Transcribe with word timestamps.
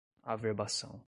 averbação 0.23 0.99